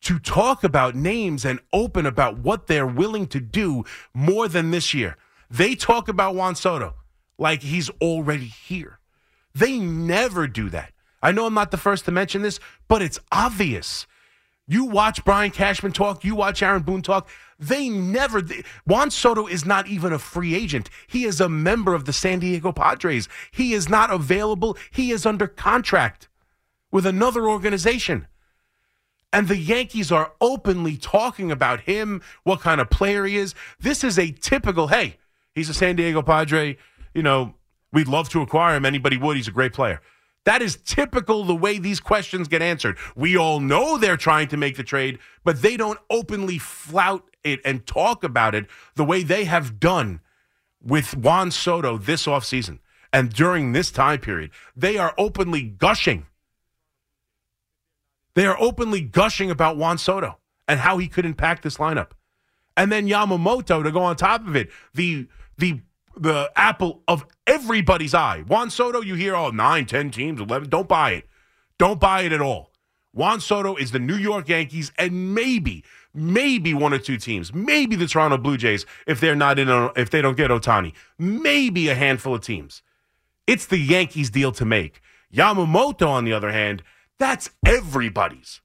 to 0.02 0.18
talk 0.18 0.64
about 0.64 0.94
names 0.94 1.44
and 1.44 1.60
open 1.72 2.06
about 2.06 2.38
what 2.38 2.66
they're 2.66 2.86
willing 2.86 3.26
to 3.26 3.40
do 3.40 3.84
more 4.14 4.48
than 4.48 4.70
this 4.70 4.94
year. 4.94 5.16
They 5.50 5.74
talk 5.74 6.08
about 6.08 6.34
Juan 6.34 6.54
Soto 6.54 6.94
like 7.38 7.62
he's 7.62 7.90
already 8.00 8.46
here. 8.46 8.98
They 9.54 9.78
never 9.78 10.46
do 10.46 10.70
that. 10.70 10.92
I 11.22 11.32
know 11.32 11.46
I'm 11.46 11.54
not 11.54 11.70
the 11.70 11.76
first 11.76 12.04
to 12.06 12.12
mention 12.12 12.42
this, 12.42 12.60
but 12.88 13.02
it's 13.02 13.18
obvious. 13.30 14.06
You 14.66 14.84
watch 14.84 15.24
Brian 15.24 15.50
Cashman 15.50 15.92
talk, 15.92 16.24
you 16.24 16.34
watch 16.34 16.62
Aaron 16.62 16.82
Boone 16.82 17.02
talk. 17.02 17.28
They 17.60 17.90
never. 17.90 18.42
Juan 18.86 19.10
Soto 19.10 19.46
is 19.46 19.66
not 19.66 19.86
even 19.86 20.14
a 20.14 20.18
free 20.18 20.54
agent. 20.54 20.88
He 21.06 21.24
is 21.24 21.40
a 21.40 21.48
member 21.48 21.94
of 21.94 22.06
the 22.06 22.12
San 22.12 22.38
Diego 22.38 22.72
Padres. 22.72 23.28
He 23.50 23.74
is 23.74 23.88
not 23.88 24.10
available. 24.10 24.78
He 24.90 25.10
is 25.10 25.26
under 25.26 25.46
contract 25.46 26.28
with 26.90 27.04
another 27.04 27.48
organization. 27.48 28.26
And 29.32 29.46
the 29.46 29.58
Yankees 29.58 30.10
are 30.10 30.32
openly 30.40 30.96
talking 30.96 31.52
about 31.52 31.80
him, 31.80 32.22
what 32.42 32.60
kind 32.60 32.80
of 32.80 32.90
player 32.90 33.26
he 33.26 33.36
is. 33.36 33.54
This 33.78 34.02
is 34.02 34.18
a 34.18 34.32
typical, 34.32 34.88
hey, 34.88 35.18
he's 35.54 35.68
a 35.68 35.74
San 35.74 35.96
Diego 35.96 36.22
Padre. 36.22 36.78
You 37.14 37.22
know, 37.22 37.54
we'd 37.92 38.08
love 38.08 38.30
to 38.30 38.40
acquire 38.40 38.74
him. 38.74 38.86
Anybody 38.86 39.18
would. 39.18 39.36
He's 39.36 39.48
a 39.48 39.52
great 39.52 39.74
player. 39.74 40.00
That 40.44 40.62
is 40.62 40.78
typical 40.84 41.44
the 41.44 41.54
way 41.54 41.78
these 41.78 42.00
questions 42.00 42.48
get 42.48 42.62
answered. 42.62 42.98
We 43.14 43.36
all 43.36 43.60
know 43.60 43.98
they're 43.98 44.16
trying 44.16 44.48
to 44.48 44.56
make 44.56 44.76
the 44.76 44.82
trade, 44.82 45.18
but 45.44 45.60
they 45.62 45.76
don't 45.76 45.98
openly 46.08 46.58
flout 46.58 47.24
it 47.44 47.60
and 47.64 47.86
talk 47.86 48.24
about 48.24 48.54
it 48.54 48.66
the 48.94 49.04
way 49.04 49.22
they 49.22 49.44
have 49.44 49.78
done 49.78 50.20
with 50.82 51.16
Juan 51.16 51.50
Soto 51.50 51.98
this 51.98 52.26
offseason 52.26 52.78
and 53.12 53.32
during 53.32 53.72
this 53.72 53.90
time 53.90 54.20
period. 54.20 54.50
They 54.74 54.96
are 54.96 55.14
openly 55.18 55.62
gushing. 55.62 56.26
They 58.34 58.46
are 58.46 58.56
openly 58.60 59.00
gushing 59.00 59.50
about 59.50 59.76
Juan 59.76 59.98
Soto 59.98 60.38
and 60.66 60.80
how 60.80 60.98
he 60.98 61.08
could 61.08 61.26
impact 61.26 61.62
this 61.62 61.76
lineup. 61.76 62.10
And 62.76 62.90
then 62.90 63.08
Yamamoto 63.08 63.82
to 63.82 63.90
go 63.90 64.02
on 64.02 64.16
top 64.16 64.46
of 64.46 64.56
it. 64.56 64.70
The 64.94 65.28
the 65.58 65.82
the 66.16 66.50
apple 66.56 67.02
of 67.08 67.26
everybody's 67.46 68.14
eye. 68.14 68.42
Juan 68.46 68.70
Soto, 68.70 69.00
you 69.00 69.14
hear, 69.14 69.34
oh, 69.34 69.50
nine, 69.50 69.86
10 69.86 70.10
teams, 70.10 70.40
11. 70.40 70.68
Don't 70.68 70.88
buy 70.88 71.12
it. 71.12 71.28
Don't 71.78 72.00
buy 72.00 72.22
it 72.22 72.32
at 72.32 72.40
all. 72.40 72.72
Juan 73.12 73.40
Soto 73.40 73.74
is 73.76 73.90
the 73.90 73.98
New 73.98 74.16
York 74.16 74.48
Yankees 74.48 74.92
and 74.96 75.34
maybe, 75.34 75.84
maybe 76.14 76.74
one 76.74 76.92
or 76.92 76.98
two 76.98 77.16
teams, 77.16 77.52
maybe 77.52 77.96
the 77.96 78.06
Toronto 78.06 78.38
Blue 78.38 78.56
Jays 78.56 78.86
if 79.06 79.20
they're 79.20 79.34
not 79.34 79.58
in, 79.58 79.68
a, 79.68 79.90
if 79.96 80.10
they 80.10 80.22
don't 80.22 80.36
get 80.36 80.50
Ohtani, 80.50 80.92
maybe 81.18 81.88
a 81.88 81.94
handful 81.94 82.34
of 82.34 82.42
teams. 82.42 82.82
It's 83.46 83.66
the 83.66 83.78
Yankees' 83.78 84.30
deal 84.30 84.52
to 84.52 84.64
make. 84.64 85.00
Yamamoto, 85.34 86.08
on 86.08 86.24
the 86.24 86.32
other 86.32 86.52
hand, 86.52 86.82
that's 87.18 87.50
everybody's. 87.66 88.60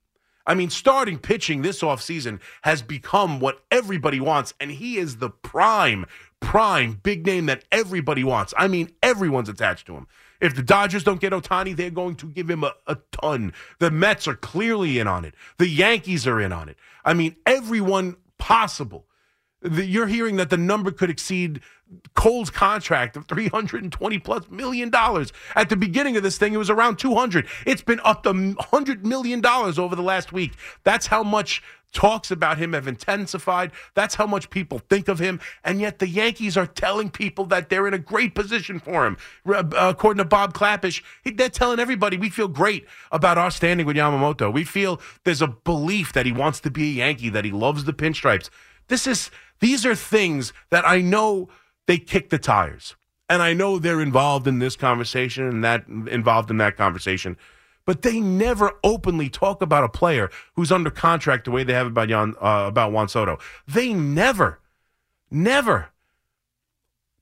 I 0.47 0.53
mean, 0.53 0.69
starting 0.69 1.17
pitching 1.17 1.61
this 1.61 1.81
offseason 1.81 2.39
has 2.61 2.81
become 2.83 3.39
what 3.39 3.63
everybody 3.71 4.19
wants, 4.19 4.53
and 4.59 4.69
he 4.69 4.97
is 4.97 5.17
the 5.17 5.29
prime, 5.29 6.05
prime 6.45 6.99
big 7.01 7.25
name 7.25 7.47
that 7.47 7.65
everybody 7.71 8.23
wants. 8.23 8.53
I 8.55 8.67
mean, 8.67 8.91
everyone's 9.01 9.49
attached 9.49 9.87
to 9.87 9.95
him. 9.95 10.07
If 10.39 10.55
the 10.55 10.61
Dodgers 10.61 11.03
don't 11.03 11.19
get 11.19 11.33
Ohtani, 11.33 11.75
they're 11.75 11.89
going 11.89 12.15
to 12.17 12.27
give 12.27 12.49
him 12.49 12.63
a, 12.63 12.73
a 12.85 12.97
ton. 13.11 13.51
The 13.79 13.89
Mets 13.89 14.27
are 14.27 14.35
clearly 14.35 14.99
in 14.99 15.07
on 15.07 15.25
it. 15.25 15.33
The 15.57 15.67
Yankees 15.67 16.27
are 16.27 16.39
in 16.39 16.53
on 16.53 16.69
it. 16.69 16.77
I 17.03 17.13
mean, 17.13 17.35
everyone 17.47 18.15
possible. 18.37 19.07
The, 19.65 19.85
you're 19.85 20.07
hearing 20.07 20.35
that 20.37 20.49
the 20.49 20.57
number 20.57 20.91
could 20.91 21.09
exceed 21.09 21.61
Cole's 22.15 22.49
contract 22.49 23.15
of 23.15 23.27
320 23.27 24.19
plus 24.19 24.49
million 24.49 24.89
dollars. 24.89 25.31
At 25.55 25.69
the 25.69 25.75
beginning 25.75 26.17
of 26.17 26.23
this 26.23 26.37
thing, 26.37 26.53
it 26.53 26.57
was 26.57 26.69
around 26.69 26.97
200. 26.97 27.47
It's 27.65 27.81
been 27.81 27.99
up 28.03 28.23
to 28.23 28.31
100 28.31 29.05
million 29.05 29.41
dollars 29.41 29.77
over 29.77 29.95
the 29.95 30.01
last 30.01 30.31
week. 30.31 30.53
That's 30.83 31.07
how 31.07 31.23
much 31.23 31.61
talks 31.95 32.29
about 32.29 32.57
him 32.57 32.73
have 32.73 32.87
intensified. 32.87 33.71
That's 33.95 34.15
how 34.15 34.27
much 34.27 34.49
people 34.49 34.79
think 34.79 35.07
of 35.07 35.17
him. 35.17 35.39
And 35.63 35.79
yet 35.79 35.99
the 35.99 36.07
Yankees 36.07 36.57
are 36.57 36.67
telling 36.67 37.09
people 37.09 37.45
that 37.45 37.69
they're 37.69 37.87
in 37.87 37.93
a 37.93 37.99
great 37.99 38.35
position 38.35 38.79
for 38.79 39.05
him. 39.05 39.17
Uh, 39.47 39.63
according 39.73 40.17
to 40.19 40.25
Bob 40.25 40.53
Klapisch, 40.53 41.01
they're 41.23 41.49
telling 41.49 41.79
everybody 41.79 42.17
we 42.17 42.29
feel 42.29 42.49
great 42.49 42.85
about 43.11 43.37
our 43.37 43.49
standing 43.49 43.85
with 43.85 43.95
Yamamoto. 43.95 44.53
We 44.53 44.65
feel 44.65 44.99
there's 45.23 45.41
a 45.41 45.47
belief 45.47 46.11
that 46.13 46.25
he 46.25 46.33
wants 46.33 46.59
to 46.61 46.69
be 46.69 46.83
a 46.83 47.05
Yankee, 47.05 47.29
that 47.29 47.45
he 47.45 47.51
loves 47.51 47.85
the 47.85 47.93
pinstripes. 47.93 48.49
This 48.87 49.07
is 49.07 49.31
these 49.59 49.85
are 49.85 49.95
things 49.95 50.53
that 50.69 50.87
I 50.87 51.01
know 51.01 51.49
they 51.87 51.97
kick 51.97 52.29
the 52.29 52.37
tires. 52.37 52.95
And 53.27 53.41
I 53.41 53.53
know 53.53 53.79
they're 53.79 54.01
involved 54.01 54.47
in 54.47 54.59
this 54.59 54.75
conversation 54.75 55.47
and 55.47 55.63
that 55.63 55.87
involved 55.87 56.51
in 56.51 56.57
that 56.57 56.77
conversation 56.77 57.37
but 57.85 58.01
they 58.01 58.19
never 58.19 58.73
openly 58.83 59.29
talk 59.29 59.61
about 59.61 59.83
a 59.83 59.89
player 59.89 60.29
who's 60.55 60.71
under 60.71 60.89
contract 60.89 61.45
the 61.45 61.51
way 61.51 61.63
they 61.63 61.73
have 61.73 61.87
about 61.87 62.09
Jan, 62.09 62.35
uh, 62.41 62.65
about 62.67 62.91
Juan 62.91 63.07
Soto. 63.07 63.37
They 63.67 63.93
never, 63.93 64.59
never. 65.29 65.89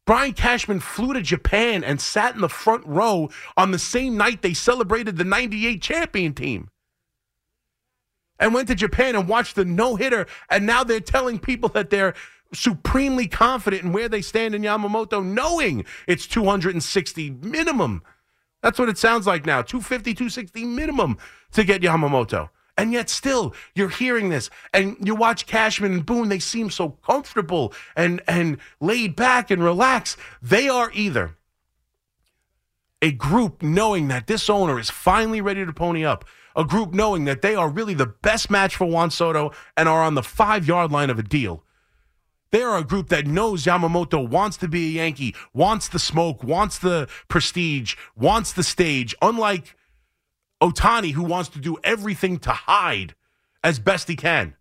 Brian 0.05 0.33
Cashman 0.33 0.79
flew 0.79 1.13
to 1.13 1.21
Japan 1.21 1.83
and 1.83 2.01
sat 2.01 2.35
in 2.35 2.41
the 2.41 2.49
front 2.49 2.85
row 2.85 3.29
on 3.55 3.71
the 3.71 3.79
same 3.79 4.17
night 4.17 4.41
they 4.41 4.53
celebrated 4.53 5.17
the 5.17 5.23
98 5.23 5.81
champion 5.81 6.33
team. 6.33 6.69
And 8.39 8.53
went 8.53 8.67
to 8.69 8.75
Japan 8.75 9.15
and 9.15 9.27
watched 9.27 9.55
the 9.55 9.65
no 9.65 9.95
hitter. 9.95 10.25
And 10.49 10.65
now 10.65 10.83
they're 10.83 10.99
telling 10.99 11.39
people 11.39 11.69
that 11.69 11.89
they're 11.89 12.13
supremely 12.53 13.27
confident 13.27 13.83
in 13.83 13.93
where 13.93 14.09
they 14.09 14.21
stand 14.21 14.55
in 14.55 14.61
Yamamoto, 14.61 15.23
knowing 15.23 15.85
it's 16.07 16.27
260 16.27 17.31
minimum. 17.41 18.03
That's 18.61 18.79
what 18.79 18.89
it 18.89 18.97
sounds 18.97 19.27
like 19.27 19.45
now 19.45 19.61
250, 19.61 20.13
260 20.13 20.63
minimum 20.65 21.17
to 21.51 21.63
get 21.63 21.81
Yamamoto. 21.81 22.49
And 22.75 22.91
yet, 22.91 23.07
still, 23.07 23.53
you're 23.75 23.89
hearing 23.89 24.29
this, 24.29 24.49
and 24.73 24.97
you 24.99 25.13
watch 25.13 25.45
Cashman 25.45 25.93
and 25.93 26.05
Boone. 26.05 26.29
They 26.29 26.39
seem 26.39 26.71
so 26.71 26.89
comfortable 26.89 27.71
and 27.95 28.19
and 28.27 28.57
laid 28.81 29.15
back 29.15 29.51
and 29.51 29.63
relaxed. 29.63 30.17
They 30.41 30.69
are 30.69 30.89
either 30.93 31.37
a 32.99 33.11
group 33.11 33.61
knowing 33.61 34.07
that 34.07 34.25
this 34.25 34.49
owner 34.49 34.79
is 34.79 34.89
finally 34.89 35.39
ready 35.39 35.63
to 35.63 35.73
pony 35.73 36.03
up, 36.03 36.25
a 36.55 36.63
group 36.63 36.93
knowing 36.93 37.25
that 37.25 37.41
they 37.41 37.55
are 37.55 37.69
really 37.69 37.93
the 37.93 38.05
best 38.05 38.49
match 38.49 38.75
for 38.75 38.85
Juan 38.85 39.11
Soto 39.11 39.51
and 39.75 39.89
are 39.89 40.03
on 40.03 40.15
the 40.15 40.23
five 40.23 40.67
yard 40.67 40.91
line 40.91 41.09
of 41.09 41.19
a 41.19 41.23
deal, 41.23 41.63
they 42.51 42.61
are 42.61 42.77
a 42.77 42.83
group 42.83 43.09
that 43.09 43.25
knows 43.25 43.65
Yamamoto 43.65 44.27
wants 44.27 44.57
to 44.57 44.67
be 44.67 44.85
a 44.85 45.03
Yankee, 45.03 45.35
wants 45.53 45.87
the 45.87 45.97
smoke, 45.97 46.43
wants 46.43 46.77
the 46.77 47.09
prestige, 47.27 47.95
wants 48.15 48.53
the 48.53 48.63
stage, 48.63 49.15
unlike 49.21 49.75
Ohtani, 50.61 51.13
who 51.13 51.23
wants 51.23 51.49
to 51.49 51.59
do 51.59 51.77
everything 51.83 52.37
to 52.39 52.51
hide 52.51 53.15
as 53.63 53.79
best 53.79 54.07
he 54.07 54.15
can. 54.15 54.55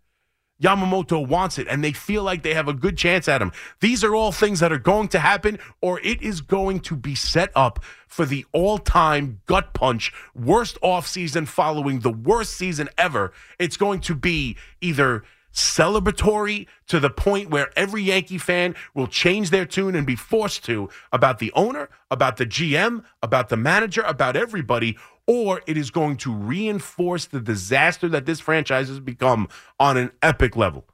Yamamoto 0.63 1.27
wants 1.27 1.59
it, 1.59 1.67
and 1.67 1.83
they 1.83 1.91
feel 1.91 2.23
like 2.23 2.41
they 2.41 2.53
have 2.53 2.67
a 2.67 2.73
good 2.73 2.97
chance 2.97 3.27
at 3.27 3.41
him. 3.41 3.51
These 3.81 4.03
are 4.03 4.15
all 4.15 4.31
things 4.31 4.61
that 4.61 4.71
are 4.71 4.79
going 4.79 5.09
to 5.09 5.19
happen, 5.19 5.59
or 5.81 5.99
it 5.99 6.21
is 6.21 6.41
going 6.41 6.79
to 6.81 6.95
be 6.95 7.15
set 7.15 7.51
up 7.55 7.83
for 8.07 8.25
the 8.25 8.45
all 8.53 8.77
time 8.77 9.41
gut 9.45 9.73
punch, 9.73 10.13
worst 10.33 10.79
offseason 10.81 11.47
following 11.47 11.99
the 11.99 12.11
worst 12.11 12.53
season 12.53 12.89
ever. 12.97 13.33
It's 13.59 13.77
going 13.77 13.99
to 14.01 14.15
be 14.15 14.55
either 14.81 15.23
celebratory 15.53 16.67
to 16.87 16.99
the 16.99 17.09
point 17.09 17.49
where 17.49 17.69
every 17.77 18.01
Yankee 18.01 18.39
fan 18.39 18.75
will 18.93 19.07
change 19.07 19.51
their 19.51 19.65
tune 19.65 19.95
and 19.95 20.05
be 20.05 20.15
forced 20.15 20.65
to 20.65 20.89
about 21.11 21.39
the 21.39 21.51
owner, 21.53 21.89
about 22.09 22.37
the 22.37 22.45
GM, 22.45 23.03
about 23.21 23.49
the 23.49 23.57
manager, 23.57 24.01
about 24.01 24.35
everybody, 24.35 24.97
or 25.27 25.61
it 25.67 25.77
is 25.77 25.91
going 25.91 26.17
to 26.17 26.33
reinforce 26.33 27.25
the 27.25 27.39
disaster 27.39 28.09
that 28.09 28.25
this 28.25 28.39
franchise 28.39 28.89
has 28.89 28.99
become 28.99 29.47
on 29.79 29.97
an 29.97 30.11
epic 30.21 30.55
level. 30.55 30.85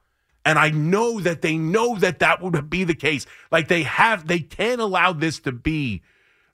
And 0.44 0.58
I 0.58 0.70
know 0.70 1.20
that 1.20 1.42
they 1.42 1.56
know 1.56 1.98
that 1.98 2.20
that 2.20 2.40
would 2.40 2.70
be 2.70 2.84
the 2.84 2.94
case. 2.94 3.26
Like 3.50 3.68
they 3.68 3.82
have, 3.82 4.26
they 4.26 4.40
can't 4.40 4.80
allow 4.80 5.12
this 5.12 5.38
to 5.40 5.52
be 5.52 6.02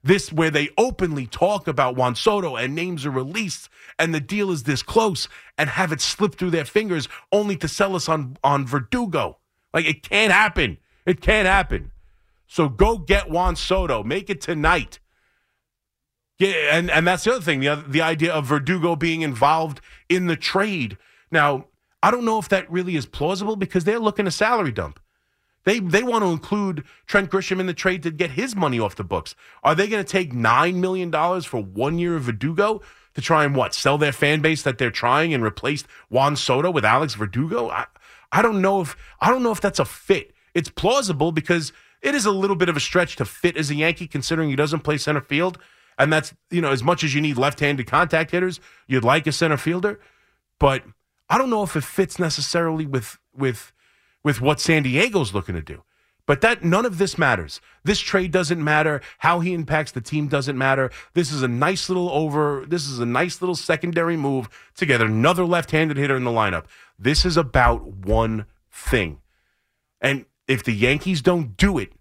this 0.03 0.33
where 0.33 0.51
they 0.51 0.71
openly 0.79 1.27
talk 1.27 1.67
about 1.67 1.97
Juan 1.97 2.15
Soto 2.15 2.57
and 2.57 2.75
names 2.75 3.05
are 3.05 3.11
released 3.11 3.69
and 3.99 4.15
the 4.15 4.21
deal 4.21 4.51
is 4.51 4.63
this 4.63 4.83
close 4.83 5.29
and 5.59 5.69
have 5.69 5.93
it 5.93 6.01
slip 6.01 6.37
through 6.37 6.51
their 6.51 6.65
fingers 6.65 7.09
only 7.33 7.57
to 7.57 7.69
sell 7.69 7.97
us 7.97 8.09
on, 8.09 8.37
on 8.43 8.67
Verdugo. 8.67 9.39
Like 9.75 9.87
it 9.87 10.03
can't 10.03 10.33
happen. 10.33 10.79
It 11.05 11.21
can't 11.21 11.47
happen. 11.47 11.93
So 12.47 12.69
go 12.69 12.99
get 12.99 13.31
Juan 13.31 13.57
Soto. 13.57 14.03
Make 14.03 14.31
it 14.31 14.41
tonight. 14.41 15.01
Yeah, 16.39 16.53
and, 16.71 16.91
and 16.91 17.07
that's 17.07 17.25
the 17.25 17.33
other 17.33 17.41
thing, 17.41 17.61
the, 17.61 17.83
the 17.87 18.03
idea 18.03 18.33
of 18.33 18.47
Verdugo 18.47 18.95
being 18.95 19.23
involved 19.23 19.81
in 20.09 20.27
the 20.27 20.37
trade. 20.37 20.99
Now, 21.31 21.67
I 22.03 22.11
don't 22.11 22.27
know 22.27 22.39
if 22.39 22.49
that 22.51 22.71
really 22.71 22.95
is 22.97 23.07
plausible 23.07 23.57
because 23.57 23.85
they're 23.85 23.99
looking 23.99 24.27
to 24.27 24.31
salary 24.31 24.73
dump. 24.73 25.01
They 25.65 25.81
they 25.81 26.05
want 26.05 26.23
to 26.23 26.31
include 26.31 26.85
Trent 27.07 27.29
Grisham 27.29 27.59
in 27.59 27.67
the 27.67 27.75
trade 27.75 28.05
to 28.05 28.13
get 28.13 28.31
his 28.31 28.55
money 28.55 28.79
off 28.79 28.95
the 28.95 29.03
books. 29.03 29.35
Are 29.65 29.75
they 29.75 29.89
going 29.89 30.05
to 30.05 30.09
take 30.11 30.33
nine 30.33 30.81
million 30.81 31.11
dollars 31.11 31.45
for 31.45 31.61
one 31.61 31.99
year 31.99 32.15
of 32.15 32.23
Verdugo 32.23 32.81
to 33.15 33.21
try 33.21 33.45
and 33.45 33.57
what 33.57 33.75
sell 33.75 33.99
their 33.99 34.13
fan 34.13 34.41
base 34.41 34.63
that 34.63 34.79
they're 34.79 34.93
trying 34.93 35.35
and 35.35 35.43
replace 35.43 35.83
Juan 36.09 36.37
Soto 36.37 36.71
with 36.71 36.85
Alex 36.85 37.15
Verdugo? 37.15 37.69
I 37.69 37.87
I 38.31 38.43
don't 38.43 38.63
know 38.63 38.81
if 38.81 38.97
I 39.21 39.29
don't 39.29 39.43
know 39.43 39.51
if 39.51 39.61
that's 39.61 39.81
a 39.81 39.85
fit. 39.85 40.33
It's 40.55 40.69
plausible 40.69 41.33
because 41.33 41.73
it 42.01 42.15
is 42.15 42.27
a 42.27 42.31
little 42.31 42.57
bit 42.57 42.69
of 42.69 42.77
a 42.77 42.81
stretch 42.81 43.17
to 43.17 43.25
fit 43.25 43.57
as 43.57 43.69
a 43.69 43.75
Yankee 43.75 44.07
considering 44.07 44.51
he 44.51 44.57
doesn't 44.57 44.81
play 44.85 44.99
center 44.99 45.21
field. 45.21 45.59
And 45.99 46.13
that's, 46.13 46.35
you 46.51 46.61
know, 46.61 46.71
as 46.71 46.83
much 46.83 47.03
as 47.05 47.15
you 47.15 47.21
need 47.21 47.39
left 47.39 47.61
handed 47.61 47.87
contact 47.87 48.31
hitters, 48.31 48.61
you'd 48.87 49.05
like 49.05 49.27
a 49.27 49.33
center 49.33 49.57
fielder. 49.57 49.99
But 50.59 50.83
I 51.29 51.39
don't 51.39 51.51
know 51.51 51.63
if 51.63 51.77
it 51.77 51.85
fits 51.85 52.19
necessarily 52.19 52.87
with 52.87 53.19
with 53.35 53.73
with 54.23 54.41
what 54.41 54.61
San 54.61 54.83
Diego's 54.83 55.35
looking 55.35 55.55
to 55.55 55.63
do. 55.63 55.83
But 56.27 56.41
that 56.41 56.65
none 56.65 56.85
of 56.85 56.99
this 56.99 57.17
matters. 57.17 57.61
This 57.85 58.01
trade 58.01 58.33
doesn't 58.33 58.63
matter. 58.63 59.01
How 59.19 59.41
he 59.41 59.55
impacts 59.55 59.93
the 59.93 60.01
team 60.01 60.27
doesn't 60.27 60.59
matter. 60.59 60.91
This 61.15 61.31
is 61.31 61.43
a 61.43 61.49
nice 61.49 61.89
little 61.89 62.11
over. 62.11 62.65
This 62.67 62.89
is 62.89 62.99
a 62.99 63.07
nice 63.07 63.41
little 63.41 63.55
secondary 63.55 64.17
move 64.17 64.49
to 64.77 64.87
get 64.87 65.01
another 65.01 65.45
left-handed 65.45 65.97
hitter 65.97 66.17
in 66.17 66.25
the 66.25 66.33
lineup. 66.33 66.65
This 66.99 67.25
is 67.25 67.37
about 67.37 67.87
one 67.87 68.47
thing. 68.73 69.21
And 70.01 70.27
if 70.49 70.65
the 70.65 70.75
Yankees 70.75 71.23
don't 71.23 71.57
do 71.57 71.79
it, 71.79 71.93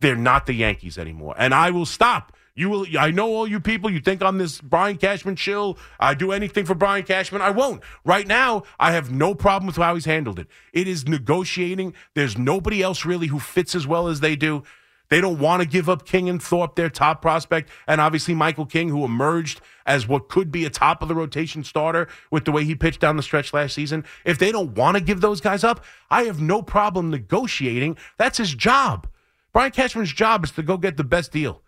they're 0.00 0.16
not 0.16 0.46
the 0.46 0.54
Yankees 0.54 0.96
anymore. 0.96 1.34
And 1.36 1.52
I 1.52 1.70
will 1.70 1.86
stop 1.86 2.33
you 2.56 2.70
will. 2.70 2.86
I 2.98 3.10
know 3.10 3.28
all 3.34 3.48
you 3.48 3.58
people. 3.58 3.90
You 3.90 4.00
think 4.00 4.22
I'm 4.22 4.38
this 4.38 4.60
Brian 4.60 4.96
Cashman 4.96 5.36
chill. 5.36 5.76
I 5.98 6.14
do 6.14 6.30
anything 6.30 6.64
for 6.64 6.74
Brian 6.74 7.04
Cashman. 7.04 7.42
I 7.42 7.50
won't. 7.50 7.82
Right 8.04 8.26
now, 8.26 8.62
I 8.78 8.92
have 8.92 9.10
no 9.10 9.34
problem 9.34 9.66
with 9.66 9.76
how 9.76 9.94
he's 9.94 10.04
handled 10.04 10.38
it. 10.38 10.46
It 10.72 10.86
is 10.86 11.08
negotiating. 11.08 11.94
There's 12.14 12.38
nobody 12.38 12.82
else 12.82 13.04
really 13.04 13.26
who 13.26 13.40
fits 13.40 13.74
as 13.74 13.86
well 13.86 14.06
as 14.06 14.20
they 14.20 14.36
do. 14.36 14.62
They 15.10 15.20
don't 15.20 15.38
want 15.38 15.62
to 15.62 15.68
give 15.68 15.88
up 15.88 16.06
King 16.06 16.28
and 16.28 16.42
Thorpe, 16.42 16.76
their 16.76 16.88
top 16.88 17.20
prospect, 17.20 17.68
and 17.86 18.00
obviously 18.00 18.34
Michael 18.34 18.64
King, 18.66 18.88
who 18.88 19.04
emerged 19.04 19.60
as 19.84 20.08
what 20.08 20.28
could 20.28 20.50
be 20.50 20.64
a 20.64 20.70
top 20.70 21.02
of 21.02 21.08
the 21.08 21.14
rotation 21.14 21.62
starter 21.62 22.08
with 22.30 22.44
the 22.46 22.52
way 22.52 22.64
he 22.64 22.74
pitched 22.74 23.00
down 23.00 23.16
the 23.16 23.22
stretch 23.22 23.52
last 23.52 23.74
season. 23.74 24.04
If 24.24 24.38
they 24.38 24.50
don't 24.50 24.74
want 24.74 24.96
to 24.96 25.02
give 25.02 25.20
those 25.20 25.40
guys 25.42 25.62
up, 25.62 25.84
I 26.10 26.22
have 26.24 26.40
no 26.40 26.62
problem 26.62 27.10
negotiating. 27.10 27.98
That's 28.16 28.38
his 28.38 28.54
job. 28.54 29.06
Brian 29.52 29.72
Cashman's 29.72 30.12
job 30.12 30.44
is 30.44 30.52
to 30.52 30.62
go 30.62 30.78
get 30.78 30.96
the 30.96 31.04
best 31.04 31.30
deal. 31.30 31.60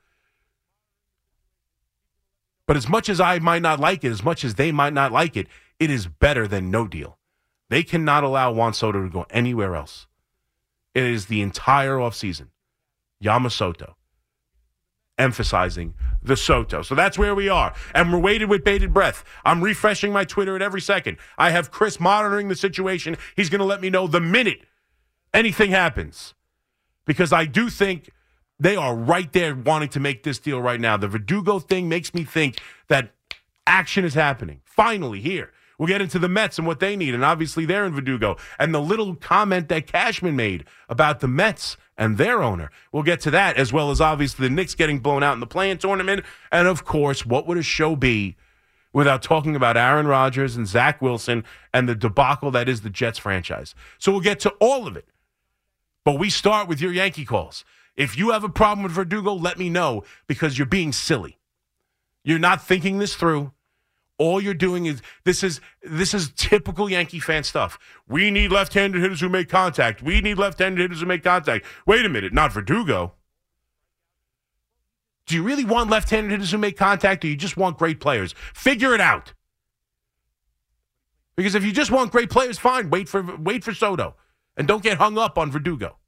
But 2.66 2.76
as 2.76 2.88
much 2.88 3.08
as 3.08 3.20
I 3.20 3.38
might 3.38 3.62
not 3.62 3.80
like 3.80 4.04
it, 4.04 4.10
as 4.10 4.24
much 4.24 4.44
as 4.44 4.56
they 4.56 4.72
might 4.72 4.92
not 4.92 5.12
like 5.12 5.36
it, 5.36 5.46
it 5.78 5.90
is 5.90 6.06
better 6.06 6.48
than 6.48 6.70
no 6.70 6.86
deal. 6.86 7.18
They 7.68 7.82
cannot 7.82 8.24
allow 8.24 8.52
Juan 8.52 8.74
Soto 8.74 9.02
to 9.02 9.10
go 9.10 9.26
anywhere 9.30 9.74
else. 9.74 10.06
It 10.94 11.04
is 11.04 11.26
the 11.26 11.42
entire 11.42 11.96
offseason. 11.96 12.48
Yamasoto. 13.22 13.94
Emphasizing 15.18 15.94
the 16.22 16.36
Soto. 16.36 16.82
So 16.82 16.94
that's 16.94 17.18
where 17.18 17.34
we 17.34 17.48
are. 17.48 17.74
And 17.94 18.12
we're 18.12 18.18
waiting 18.18 18.48
with 18.48 18.64
bated 18.64 18.92
breath. 18.92 19.24
I'm 19.44 19.62
refreshing 19.62 20.12
my 20.12 20.24
Twitter 20.24 20.56
at 20.56 20.62
every 20.62 20.80
second. 20.80 21.18
I 21.38 21.50
have 21.50 21.70
Chris 21.70 21.98
monitoring 21.98 22.48
the 22.48 22.56
situation. 22.56 23.16
He's 23.34 23.48
going 23.48 23.60
to 23.60 23.64
let 23.64 23.80
me 23.80 23.90
know 23.90 24.06
the 24.06 24.20
minute 24.20 24.60
anything 25.32 25.70
happens. 25.70 26.34
Because 27.04 27.32
I 27.32 27.46
do 27.46 27.70
think 27.70 28.10
they 28.58 28.76
are 28.76 28.94
right 28.94 29.32
there 29.32 29.54
wanting 29.54 29.90
to 29.90 30.00
make 30.00 30.22
this 30.22 30.38
deal 30.38 30.60
right 30.60 30.80
now. 30.80 30.96
The 30.96 31.08
Verdugo 31.08 31.58
thing 31.58 31.88
makes 31.88 32.14
me 32.14 32.24
think 32.24 32.58
that 32.88 33.10
action 33.66 34.04
is 34.04 34.14
happening. 34.14 34.60
Finally, 34.64 35.20
here. 35.20 35.52
We'll 35.78 35.88
get 35.88 36.00
into 36.00 36.18
the 36.18 36.28
Mets 36.28 36.56
and 36.56 36.66
what 36.66 36.80
they 36.80 36.96
need. 36.96 37.14
And 37.14 37.24
obviously, 37.24 37.66
they're 37.66 37.84
in 37.84 37.92
Verdugo. 37.92 38.36
And 38.58 38.74
the 38.74 38.80
little 38.80 39.14
comment 39.14 39.68
that 39.68 39.86
Cashman 39.86 40.34
made 40.34 40.64
about 40.88 41.20
the 41.20 41.28
Mets 41.28 41.76
and 41.98 42.16
their 42.16 42.42
owner. 42.42 42.70
We'll 42.92 43.02
get 43.02 43.20
to 43.20 43.30
that, 43.32 43.56
as 43.56 43.72
well 43.72 43.90
as 43.90 44.00
obviously 44.00 44.48
the 44.48 44.54
Knicks 44.54 44.74
getting 44.74 45.00
blown 45.00 45.22
out 45.22 45.34
in 45.34 45.40
the 45.40 45.46
play 45.46 45.70
in 45.70 45.78
tournament. 45.78 46.24
And 46.50 46.66
of 46.66 46.84
course, 46.84 47.26
what 47.26 47.46
would 47.46 47.58
a 47.58 47.62
show 47.62 47.94
be 47.94 48.36
without 48.92 49.22
talking 49.22 49.54
about 49.54 49.76
Aaron 49.76 50.06
Rodgers 50.06 50.56
and 50.56 50.66
Zach 50.66 51.02
Wilson 51.02 51.44
and 51.74 51.88
the 51.88 51.94
debacle 51.94 52.50
that 52.52 52.68
is 52.68 52.80
the 52.80 52.90
Jets 52.90 53.18
franchise? 53.18 53.74
So 53.98 54.12
we'll 54.12 54.22
get 54.22 54.40
to 54.40 54.50
all 54.60 54.86
of 54.86 54.96
it. 54.96 55.06
But 56.04 56.18
we 56.18 56.30
start 56.30 56.68
with 56.68 56.80
your 56.80 56.92
Yankee 56.92 57.24
calls. 57.24 57.64
If 57.96 58.18
you 58.18 58.30
have 58.30 58.44
a 58.44 58.48
problem 58.48 58.82
with 58.82 58.92
Verdugo, 58.92 59.32
let 59.32 59.58
me 59.58 59.70
know 59.70 60.04
because 60.26 60.58
you're 60.58 60.66
being 60.66 60.92
silly. 60.92 61.38
You're 62.24 62.38
not 62.38 62.62
thinking 62.62 62.98
this 62.98 63.14
through. 63.14 63.52
All 64.18 64.40
you're 64.40 64.54
doing 64.54 64.86
is 64.86 65.02
this 65.24 65.42
is 65.42 65.60
this 65.82 66.14
is 66.14 66.32
typical 66.36 66.88
Yankee 66.88 67.20
fan 67.20 67.44
stuff. 67.44 67.78
We 68.08 68.30
need 68.30 68.50
left-handed 68.50 69.00
hitters 69.00 69.20
who 69.20 69.28
make 69.28 69.48
contact. 69.48 70.02
We 70.02 70.20
need 70.20 70.38
left-handed 70.38 70.80
hitters 70.80 71.00
who 71.00 71.06
make 71.06 71.22
contact. 71.22 71.66
Wait 71.86 72.04
a 72.04 72.08
minute, 72.08 72.32
not 72.32 72.52
Verdugo. 72.52 73.12
Do 75.26 75.34
you 75.34 75.42
really 75.42 75.64
want 75.64 75.90
left-handed 75.90 76.30
hitters 76.30 76.50
who 76.50 76.58
make 76.58 76.76
contact, 76.76 77.24
or 77.24 77.28
you 77.28 77.36
just 77.36 77.56
want 77.56 77.78
great 77.78 78.00
players? 78.00 78.34
Figure 78.54 78.94
it 78.94 79.00
out. 79.00 79.34
Because 81.36 81.54
if 81.54 81.64
you 81.64 81.72
just 81.72 81.90
want 81.90 82.12
great 82.12 82.30
players, 82.30 82.58
fine. 82.58 82.88
Wait 82.88 83.08
for 83.08 83.36
wait 83.36 83.64
for 83.64 83.74
Soto, 83.74 84.16
and 84.56 84.66
don't 84.66 84.82
get 84.82 84.96
hung 84.96 85.18
up 85.18 85.36
on 85.36 85.50
Verdugo. 85.50 85.98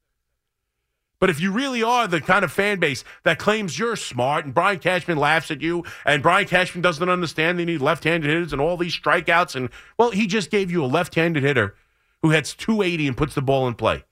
But 1.21 1.31
if 1.31 1.41
you 1.41 1.51
really 1.51 1.83
are 1.83 2.07
the 2.07 2.21
kind 2.21 2.45
of 2.45 2.53
fan 2.53 2.79
base 2.79 3.03
that 3.25 3.39
claims 3.39 3.79
you're 3.79 3.97
smart 3.97 4.45
and 4.45 4.55
Brian 4.55 4.79
Cashman 4.79 5.19
laughs 5.19 5.51
at 5.51 5.61
you 5.61 5.85
and 6.05 6.23
Brian 6.23 6.47
Cashman 6.47 6.83
doesn't 6.83 7.09
understand 7.09 7.59
they 7.59 7.65
need 7.65 7.81
left 7.81 8.05
handed 8.05 8.29
hitters 8.29 8.53
and 8.53 8.63
all 8.63 8.77
these 8.77 8.99
strikeouts, 8.99 9.57
and 9.57 9.69
well, 9.99 10.11
he 10.11 10.27
just 10.27 10.51
gave 10.51 10.71
you 10.71 10.85
a 10.85 10.87
left 10.87 11.15
handed 11.17 11.43
hitter 11.43 11.75
who 12.23 12.31
hits 12.31 12.55
280 12.55 13.09
and 13.09 13.17
puts 13.17 13.35
the 13.35 13.43
ball 13.43 13.67
in 13.67 13.75
play. 13.75 14.05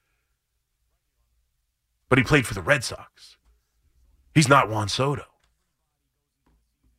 But 2.09 2.19
he 2.19 2.25
played 2.25 2.47
for 2.47 2.55
the 2.55 2.63
Red 2.63 2.85
Sox. 2.85 3.37
He's 4.35 4.49
not 4.49 4.69
Juan 4.69 4.89
Soto. 4.89 5.25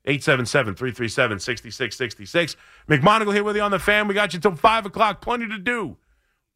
877 0.05 0.75
337 0.75 1.39
6666. 1.39 2.55
McMonagle 2.87 3.33
here 3.33 3.43
with 3.43 3.57
you 3.57 3.61
on 3.61 3.71
the 3.71 3.79
fan. 3.79 4.07
We 4.07 4.13
got 4.13 4.33
you 4.33 4.39
till 4.39 4.55
5 4.55 4.85
o'clock. 4.85 5.21
Plenty 5.21 5.47
to 5.49 5.57
do. 5.57 5.97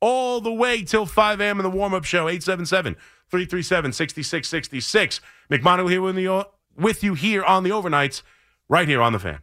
All 0.02 0.42
the 0.42 0.52
way 0.52 0.84
till 0.84 1.06
5 1.06 1.40
a.m. 1.40 1.60
in 1.60 1.64
the 1.64 1.70
warm 1.70 1.94
up 1.94 2.04
show. 2.04 2.28
877 2.28 2.96
337 3.30 3.94
6666. 3.94 5.22
McMonagle 5.50 5.90
here 5.90 6.02
with 6.02 6.18
you, 6.18 6.34
uh, 6.34 6.44
with 6.76 7.04
you 7.04 7.14
here 7.14 7.44
on 7.44 7.64
the 7.64 7.70
overnights, 7.70 8.24
right 8.68 8.88
here 8.88 9.02
on 9.02 9.14
the 9.14 9.20
fan. 9.20 9.40